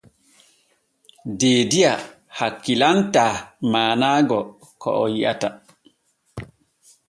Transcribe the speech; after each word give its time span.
Deediya 1.39 1.91
hakkilantaa 2.37 3.31
maanaho 3.71 4.39
ko 4.81 4.89
o 5.03 5.05
yi’ata. 5.15 5.49